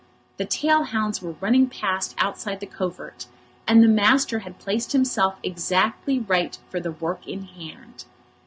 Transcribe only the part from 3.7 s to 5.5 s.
the master had placed himself